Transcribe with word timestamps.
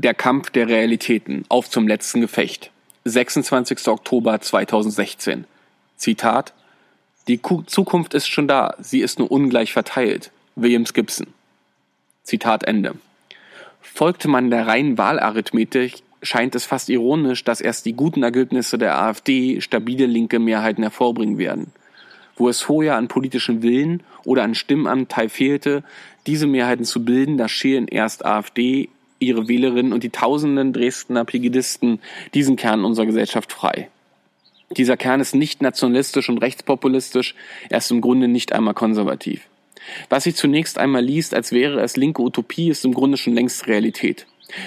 Der 0.00 0.14
Kampf 0.14 0.50
der 0.50 0.68
Realitäten. 0.68 1.44
Auf 1.48 1.68
zum 1.68 1.88
letzten 1.88 2.20
Gefecht. 2.20 2.70
26. 3.04 3.88
Oktober 3.88 4.40
2016. 4.40 5.42
Zitat. 5.96 6.52
Die 7.26 7.40
Zukunft 7.66 8.14
ist 8.14 8.28
schon 8.28 8.46
da, 8.46 8.76
sie 8.78 9.00
ist 9.00 9.18
nur 9.18 9.28
ungleich 9.28 9.72
verteilt. 9.72 10.30
Williams 10.54 10.94
Gibson. 10.94 11.26
Zitat 12.22 12.62
Ende. 12.62 12.94
Folgte 13.80 14.28
man 14.28 14.50
der 14.50 14.68
reinen 14.68 14.98
Wahlarithmetik, 14.98 15.94
scheint 16.22 16.54
es 16.54 16.64
fast 16.64 16.90
ironisch, 16.90 17.42
dass 17.42 17.60
erst 17.60 17.84
die 17.84 17.94
guten 17.94 18.22
Ergebnisse 18.22 18.78
der 18.78 19.02
AfD 19.02 19.60
stabile 19.60 20.06
linke 20.06 20.38
Mehrheiten 20.38 20.84
hervorbringen 20.84 21.38
werden. 21.38 21.72
Wo 22.36 22.48
es 22.48 22.60
vorher 22.60 22.94
an 22.94 23.08
politischen 23.08 23.62
Willen 23.64 24.04
oder 24.22 24.44
an 24.44 24.54
Stimmanteil 24.54 25.28
fehlte, 25.28 25.82
diese 26.28 26.46
Mehrheiten 26.46 26.84
zu 26.84 27.04
bilden, 27.04 27.36
da 27.36 27.48
schälen 27.48 27.88
erst 27.88 28.24
AfD, 28.24 28.90
ihre 29.18 29.48
Wählerinnen 29.48 29.92
und 29.92 30.02
die 30.02 30.10
tausenden 30.10 30.72
Dresdner 30.72 31.24
Pegidisten 31.24 32.00
diesen 32.34 32.56
Kern 32.56 32.84
unserer 32.84 33.06
Gesellschaft 33.06 33.52
frei. 33.52 33.88
Dieser 34.76 34.96
Kern 34.96 35.20
ist 35.20 35.34
nicht 35.34 35.62
nationalistisch 35.62 36.28
und 36.28 36.38
rechtspopulistisch, 36.38 37.34
er 37.70 37.78
ist 37.78 37.90
im 37.90 38.00
Grunde 38.00 38.28
nicht 38.28 38.52
einmal 38.52 38.74
konservativ. 38.74 39.48
Was 40.10 40.24
sich 40.24 40.36
zunächst 40.36 40.78
einmal 40.78 41.02
liest, 41.02 41.34
als 41.34 41.52
wäre 41.52 41.80
es 41.80 41.96
linke 41.96 42.22
Utopie, 42.22 42.68
ist 42.68 42.84
im 42.84 42.92
Grunde 42.92 43.16
schon 43.16 43.34
längst 43.34 43.66
Realität. 43.66 44.26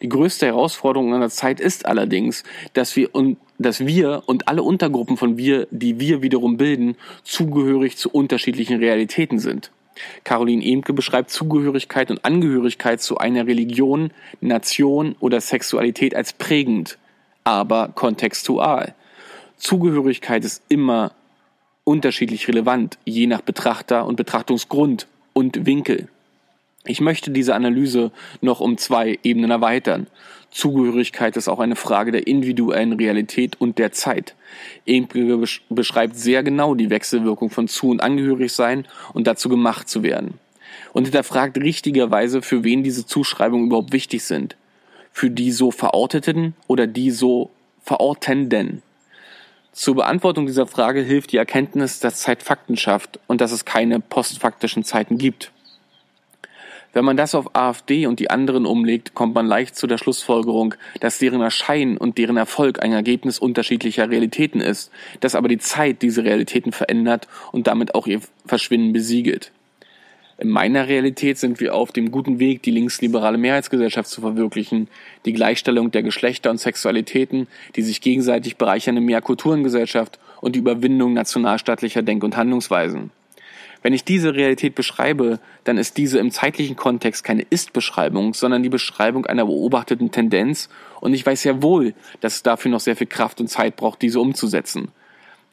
Die 0.00 0.08
größte 0.08 0.46
Herausforderung 0.46 1.12
unserer 1.12 1.30
Zeit 1.30 1.60
ist 1.60 1.86
allerdings, 1.86 2.44
dass 2.74 2.96
wir, 2.96 3.14
und, 3.14 3.38
dass 3.58 3.86
wir 3.86 4.22
und 4.26 4.48
alle 4.48 4.62
Untergruppen 4.62 5.16
von 5.16 5.38
wir, 5.38 5.66
die 5.70 5.98
wir 5.98 6.22
wiederum 6.22 6.56
bilden, 6.56 6.96
zugehörig 7.24 7.96
zu 7.96 8.10
unterschiedlichen 8.10 8.78
Realitäten 8.78 9.38
sind. 9.38 9.70
Caroline 10.24 10.64
Emke 10.64 10.92
beschreibt 10.92 11.30
Zugehörigkeit 11.30 12.10
und 12.10 12.24
Angehörigkeit 12.24 13.00
zu 13.00 13.18
einer 13.18 13.46
Religion, 13.46 14.10
Nation 14.40 15.16
oder 15.20 15.40
Sexualität 15.40 16.14
als 16.14 16.32
prägend, 16.32 16.98
aber 17.44 17.88
kontextual. 17.94 18.94
Zugehörigkeit 19.56 20.44
ist 20.44 20.62
immer 20.68 21.12
unterschiedlich 21.84 22.48
relevant, 22.48 22.98
je 23.04 23.26
nach 23.26 23.40
Betrachter 23.40 24.06
und 24.06 24.16
Betrachtungsgrund 24.16 25.06
und 25.32 25.66
Winkel. 25.66 26.08
Ich 26.84 27.00
möchte 27.00 27.30
diese 27.30 27.54
Analyse 27.54 28.10
noch 28.40 28.60
um 28.60 28.76
zwei 28.76 29.18
Ebenen 29.22 29.52
erweitern. 29.52 30.08
Zugehörigkeit 30.50 31.36
ist 31.36 31.48
auch 31.48 31.60
eine 31.60 31.76
Frage 31.76 32.10
der 32.10 32.26
individuellen 32.26 32.92
Realität 32.94 33.60
und 33.60 33.78
der 33.78 33.92
Zeit. 33.92 34.34
Emke 34.84 35.44
beschreibt 35.70 36.16
sehr 36.16 36.42
genau 36.42 36.74
die 36.74 36.90
Wechselwirkung 36.90 37.50
von 37.50 37.68
Zu- 37.68 37.90
und 37.90 38.02
Angehörigsein 38.02 38.86
und 39.14 39.26
dazu 39.26 39.48
gemacht 39.48 39.88
zu 39.88 40.02
werden. 40.02 40.34
Und 40.92 41.04
hinterfragt 41.04 41.56
richtigerweise, 41.56 42.42
für 42.42 42.64
wen 42.64 42.82
diese 42.82 43.06
Zuschreibungen 43.06 43.66
überhaupt 43.66 43.92
wichtig 43.92 44.24
sind. 44.24 44.56
Für 45.12 45.30
die 45.30 45.52
so 45.52 45.70
Verorteten 45.70 46.54
oder 46.66 46.86
die 46.86 47.10
so 47.10 47.50
Verortenden. 47.82 48.82
Zur 49.72 49.94
Beantwortung 49.94 50.46
dieser 50.46 50.66
Frage 50.66 51.00
hilft 51.00 51.32
die 51.32 51.38
Erkenntnis, 51.38 52.00
dass 52.00 52.20
Zeit 52.20 52.42
Fakten 52.42 52.76
schafft 52.76 53.20
und 53.26 53.40
dass 53.40 53.52
es 53.52 53.64
keine 53.64 54.00
postfaktischen 54.00 54.84
Zeiten 54.84 55.16
gibt. 55.16 55.50
Wenn 56.92 57.04
man 57.04 57.16
das 57.16 57.34
auf 57.34 57.54
AfD 57.54 58.06
und 58.06 58.20
die 58.20 58.30
anderen 58.30 58.66
umlegt, 58.66 59.14
kommt 59.14 59.34
man 59.34 59.46
leicht 59.46 59.76
zu 59.76 59.86
der 59.86 59.98
Schlussfolgerung, 59.98 60.74
dass 61.00 61.18
deren 61.18 61.40
Erscheinen 61.40 61.96
und 61.96 62.18
deren 62.18 62.36
Erfolg 62.36 62.82
ein 62.82 62.92
Ergebnis 62.92 63.38
unterschiedlicher 63.38 64.10
Realitäten 64.10 64.60
ist, 64.60 64.90
dass 65.20 65.34
aber 65.34 65.48
die 65.48 65.58
Zeit 65.58 66.02
diese 66.02 66.24
Realitäten 66.24 66.72
verändert 66.72 67.28
und 67.50 67.66
damit 67.66 67.94
auch 67.94 68.06
ihr 68.06 68.20
Verschwinden 68.44 68.92
besiegelt. 68.92 69.52
In 70.38 70.48
meiner 70.48 70.88
Realität 70.88 71.38
sind 71.38 71.60
wir 71.60 71.74
auf 71.74 71.92
dem 71.92 72.10
guten 72.10 72.38
Weg, 72.40 72.62
die 72.62 72.72
linksliberale 72.72 73.38
Mehrheitsgesellschaft 73.38 74.10
zu 74.10 74.20
verwirklichen, 74.22 74.88
die 75.24 75.32
Gleichstellung 75.32 75.92
der 75.92 76.02
Geschlechter 76.02 76.50
und 76.50 76.58
Sexualitäten, 76.58 77.46
die 77.76 77.82
sich 77.82 78.00
gegenseitig 78.00 78.56
bereichernde 78.56 79.00
Mehrkulturengesellschaft 79.00 80.18
und 80.40 80.56
die 80.56 80.58
Überwindung 80.58 81.12
nationalstaatlicher 81.12 82.02
Denk- 82.02 82.24
und 82.24 82.36
Handlungsweisen. 82.36 83.12
Wenn 83.82 83.92
ich 83.92 84.04
diese 84.04 84.34
Realität 84.34 84.74
beschreibe, 84.74 85.40
dann 85.64 85.76
ist 85.76 85.96
diese 85.96 86.18
im 86.18 86.30
zeitlichen 86.30 86.76
Kontext 86.76 87.24
keine 87.24 87.42
Ist-Beschreibung, 87.42 88.32
sondern 88.32 88.62
die 88.62 88.68
Beschreibung 88.68 89.26
einer 89.26 89.46
beobachteten 89.46 90.12
Tendenz 90.12 90.68
und 91.00 91.14
ich 91.14 91.26
weiß 91.26 91.42
ja 91.44 91.62
wohl, 91.62 91.94
dass 92.20 92.36
es 92.36 92.42
dafür 92.42 92.70
noch 92.70 92.80
sehr 92.80 92.96
viel 92.96 93.08
Kraft 93.08 93.40
und 93.40 93.48
Zeit 93.48 93.76
braucht, 93.76 94.02
diese 94.02 94.20
umzusetzen. 94.20 94.88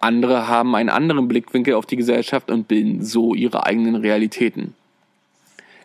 Andere 0.00 0.48
haben 0.48 0.74
einen 0.74 0.88
anderen 0.88 1.28
Blickwinkel 1.28 1.74
auf 1.74 1.86
die 1.86 1.96
Gesellschaft 1.96 2.50
und 2.50 2.68
bilden 2.68 3.04
so 3.04 3.34
ihre 3.34 3.66
eigenen 3.66 3.94
Realitäten. 3.94 4.74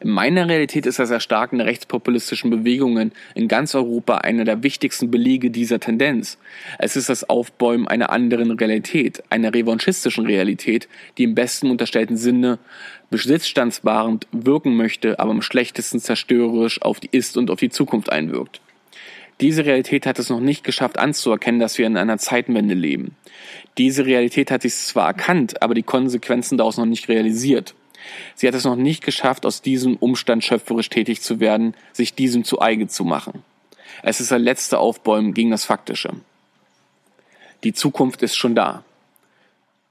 In 0.01 0.11
meiner 0.11 0.47
Realität 0.47 0.85
ist 0.85 0.99
das 0.99 1.09
Erstarken 1.09 1.57
der 1.57 1.67
rechtspopulistischen 1.67 2.49
Bewegungen 2.49 3.11
in 3.35 3.49
ganz 3.49 3.75
Europa 3.75 4.19
einer 4.19 4.45
der 4.45 4.63
wichtigsten 4.63 5.11
Belege 5.11 5.51
dieser 5.51 5.81
Tendenz. 5.81 6.37
Es 6.77 6.95
ist 6.95 7.09
das 7.09 7.29
Aufbäumen 7.29 7.85
einer 7.85 8.09
anderen 8.09 8.51
Realität, 8.51 9.21
einer 9.29 9.53
revanchistischen 9.53 10.25
Realität, 10.25 10.87
die 11.17 11.23
im 11.23 11.35
besten 11.35 11.69
unterstellten 11.69 12.15
Sinne 12.15 12.59
besitzstandswahrend 13.09 14.27
wirken 14.31 14.77
möchte, 14.77 15.19
aber 15.19 15.31
am 15.31 15.41
schlechtesten 15.41 15.99
zerstörerisch 15.99 16.81
auf 16.81 17.01
die 17.01 17.09
Ist- 17.11 17.35
und 17.35 17.51
auf 17.51 17.59
die 17.59 17.69
Zukunft 17.69 18.09
einwirkt. 18.09 18.61
Diese 19.41 19.66
Realität 19.66 20.05
hat 20.05 20.19
es 20.19 20.29
noch 20.29 20.41
nicht 20.41 20.63
geschafft 20.63 20.97
anzuerkennen, 20.97 21.59
dass 21.59 21.77
wir 21.77 21.87
in 21.87 21.97
einer 21.97 22.17
Zeitenwende 22.17 22.73
leben. 22.73 23.16
Diese 23.77 24.05
Realität 24.05 24.51
hat 24.51 24.61
sich 24.61 24.75
zwar 24.75 25.07
erkannt, 25.07 25.61
aber 25.61 25.73
die 25.73 25.83
Konsequenzen 25.83 26.57
daraus 26.57 26.77
noch 26.77 26.85
nicht 26.85 27.09
realisiert. 27.09 27.73
Sie 28.35 28.47
hat 28.47 28.55
es 28.55 28.63
noch 28.63 28.75
nicht 28.75 29.03
geschafft, 29.03 29.45
aus 29.45 29.61
diesem 29.61 29.95
Umstand 29.95 30.43
schöpferisch 30.43 30.89
tätig 30.89 31.21
zu 31.21 31.39
werden, 31.39 31.75
sich 31.93 32.13
diesem 32.13 32.43
zu 32.43 32.61
eigen 32.61 32.89
zu 32.89 33.03
machen. 33.03 33.43
Es 34.03 34.21
ist 34.21 34.31
ein 34.31 34.41
letzter 34.41 34.79
Aufbäumen 34.79 35.33
gegen 35.33 35.51
das 35.51 35.65
Faktische. 35.65 36.11
Die 37.63 37.73
Zukunft 37.73 38.21
ist 38.21 38.35
schon 38.35 38.55
da. 38.55 38.83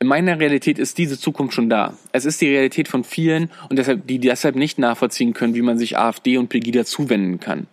In 0.00 0.06
meiner 0.06 0.38
Realität 0.38 0.78
ist 0.78 0.96
diese 0.96 1.19
Zukunft 1.19 1.54
schon 1.54 1.69
da. 1.69 1.94
Es 2.12 2.24
ist 2.24 2.41
die 2.41 2.48
Realität 2.48 2.86
von 2.86 3.02
vielen 3.02 3.50
und 3.69 3.78
deshalb, 3.78 4.06
die 4.06 4.20
deshalb 4.20 4.54
nicht 4.54 4.78
nachvollziehen 4.78 5.34
können, 5.34 5.54
wie 5.54 5.62
man 5.62 5.76
sich 5.76 5.98
AfD 5.98 6.38
und 6.38 6.48
Pegida 6.48 6.84
zuwenden 6.84 7.40
kann. 7.40 7.66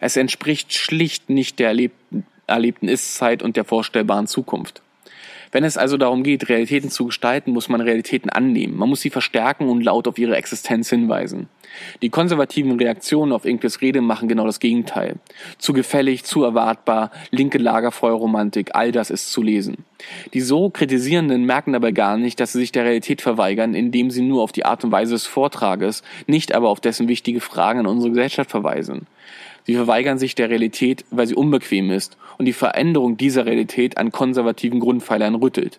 Es 0.00 0.16
entspricht 0.16 0.72
schlicht 0.72 1.28
nicht 1.28 1.58
der 1.58 1.68
erlebten, 1.68 2.26
erlebten 2.46 2.88
Ist-Zeit 2.88 3.42
und 3.42 3.56
der 3.56 3.64
vorstellbaren 3.64 4.26
Zukunft. 4.26 4.80
Wenn 5.52 5.64
es 5.64 5.76
also 5.76 5.96
darum 5.96 6.22
geht, 6.22 6.48
Realitäten 6.48 6.90
zu 6.90 7.06
gestalten, 7.06 7.52
muss 7.52 7.68
man 7.68 7.80
Realitäten 7.80 8.30
annehmen. 8.30 8.76
Man 8.76 8.88
muss 8.88 9.00
sie 9.00 9.10
verstärken 9.10 9.68
und 9.68 9.82
laut 9.82 10.08
auf 10.08 10.18
ihre 10.18 10.36
Existenz 10.36 10.90
hinweisen. 10.90 11.48
Die 12.02 12.10
konservativen 12.10 12.78
Reaktionen 12.78 13.32
auf 13.32 13.44
Inkes 13.44 13.80
Rede 13.80 14.00
machen 14.00 14.28
genau 14.28 14.46
das 14.46 14.60
Gegenteil. 14.60 15.16
Zu 15.58 15.72
gefällig, 15.72 16.24
zu 16.24 16.42
erwartbar, 16.42 17.10
linke 17.30 17.58
Lagerfeuerromantik, 17.58 18.70
all 18.74 18.92
das 18.92 19.10
ist 19.10 19.32
zu 19.32 19.42
lesen. 19.42 19.84
Die 20.34 20.40
so 20.40 20.70
Kritisierenden 20.70 21.44
merken 21.44 21.72
dabei 21.72 21.92
gar 21.92 22.16
nicht, 22.16 22.40
dass 22.40 22.52
sie 22.52 22.60
sich 22.60 22.72
der 22.72 22.84
Realität 22.84 23.20
verweigern, 23.20 23.74
indem 23.74 24.10
sie 24.10 24.22
nur 24.22 24.42
auf 24.42 24.52
die 24.52 24.64
Art 24.64 24.84
und 24.84 24.92
Weise 24.92 25.14
des 25.14 25.26
Vortrages, 25.26 26.02
nicht 26.26 26.54
aber 26.54 26.68
auf 26.68 26.80
dessen 26.80 27.08
wichtige 27.08 27.40
Fragen 27.40 27.80
an 27.80 27.86
unsere 27.86 28.10
Gesellschaft 28.10 28.50
verweisen. 28.50 29.06
Sie 29.68 29.74
verweigern 29.74 30.18
sich 30.18 30.34
der 30.34 30.48
Realität, 30.48 31.04
weil 31.10 31.26
sie 31.26 31.34
unbequem 31.34 31.90
ist 31.90 32.16
und 32.38 32.46
die 32.46 32.54
Veränderung 32.54 33.18
dieser 33.18 33.44
Realität 33.44 33.98
an 33.98 34.10
konservativen 34.10 34.80
Grundpfeilern 34.80 35.34
rüttelt. 35.34 35.78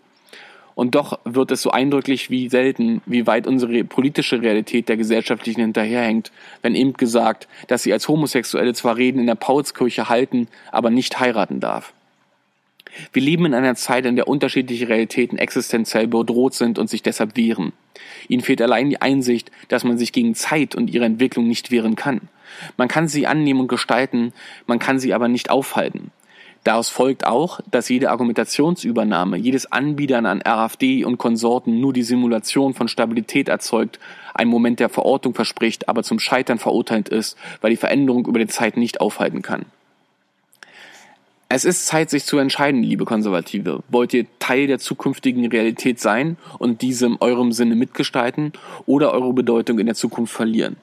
Und 0.75 0.93
doch 0.93 1.17
wird 1.25 1.49
es 1.49 1.63
so 1.63 1.71
eindrücklich 1.71 2.29
wie 2.29 2.49
selten, 2.49 3.01
wie 3.07 3.25
weit 3.25 3.47
unsere 3.47 3.83
politische 3.83 4.43
Realität 4.43 4.89
der 4.89 4.97
gesellschaftlichen 4.97 5.61
hinterherhängt, 5.61 6.31
wenn 6.61 6.75
eben 6.75 6.93
gesagt, 6.93 7.47
dass 7.65 7.81
sie 7.81 7.91
als 7.91 8.07
Homosexuelle 8.07 8.75
zwar 8.75 8.95
Reden 8.95 9.21
in 9.21 9.25
der 9.25 9.33
Paulskirche 9.33 10.07
halten, 10.07 10.49
aber 10.71 10.91
nicht 10.91 11.19
heiraten 11.19 11.59
darf. 11.59 11.91
Wir 13.11 13.23
leben 13.23 13.45
in 13.45 13.55
einer 13.55 13.73
Zeit, 13.73 14.05
in 14.05 14.15
der 14.15 14.27
unterschiedliche 14.27 14.87
Realitäten 14.87 15.39
existenziell 15.39 16.05
bedroht 16.05 16.53
sind 16.53 16.77
und 16.77 16.91
sich 16.91 17.01
deshalb 17.01 17.35
wehren. 17.35 17.73
Ihnen 18.27 18.43
fehlt 18.43 18.61
allein 18.61 18.91
die 18.91 19.01
Einsicht, 19.01 19.49
dass 19.67 19.83
man 19.83 19.97
sich 19.97 20.11
gegen 20.11 20.35
Zeit 20.35 20.75
und 20.75 20.91
ihre 20.91 21.05
Entwicklung 21.05 21.47
nicht 21.47 21.71
wehren 21.71 21.95
kann. 21.95 22.29
Man 22.77 22.87
kann 22.87 23.07
sie 23.07 23.27
annehmen 23.27 23.61
und 23.61 23.67
gestalten, 23.67 24.33
man 24.67 24.79
kann 24.79 24.99
sie 24.99 25.13
aber 25.13 25.27
nicht 25.27 25.49
aufhalten. 25.49 26.11
Daraus 26.63 26.89
folgt 26.89 27.25
auch, 27.25 27.61
dass 27.71 27.87
jede 27.87 28.11
Argumentationsübernahme, 28.11 29.37
jedes 29.37 29.71
Anbiedern 29.71 30.25
an 30.25 30.41
RAFD 30.41 31.05
und 31.05 31.17
Konsorten 31.17 31.79
nur 31.79 31.93
die 31.93 32.03
Simulation 32.03 32.73
von 32.73 32.89
Stabilität 32.89 33.47
erzeugt, 33.47 33.99
einen 34.33 34.51
Moment 34.51 34.79
der 34.79 34.89
Verortung 34.89 35.33
verspricht, 35.33 35.87
aber 35.87 36.03
zum 36.03 36.19
Scheitern 36.19 36.59
verurteilt 36.59 37.09
ist, 37.09 37.37
weil 37.61 37.71
die 37.71 37.77
Veränderung 37.77 38.25
über 38.27 38.39
die 38.39 38.47
Zeit 38.47 38.75
nicht 38.75 38.99
aufhalten 38.99 39.41
kann. 39.41 39.65
Es 41.51 41.65
ist 41.65 41.87
Zeit, 41.87 42.11
sich 42.11 42.25
zu 42.25 42.37
entscheiden, 42.37 42.83
liebe 42.83 43.05
Konservative. 43.05 43.81
Wollt 43.89 44.13
ihr 44.13 44.27
Teil 44.37 44.67
der 44.67 44.77
zukünftigen 44.77 45.47
Realität 45.47 45.99
sein 45.99 46.37
und 46.59 46.83
diese 46.83 47.07
in 47.07 47.17
eurem 47.19 47.53
Sinne 47.53 47.75
mitgestalten 47.75 48.53
oder 48.85 49.13
eure 49.13 49.33
Bedeutung 49.33 49.79
in 49.79 49.87
der 49.87 49.95
Zukunft 49.95 50.31
verlieren? 50.31 50.75